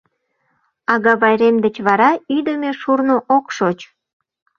Агавайрем 0.93 1.55
деч 1.65 1.75
вара 1.87 2.11
ӱдымӧ 2.35 2.71
шурно 2.81 3.15
ок 3.35 3.45
шоч. 3.57 3.79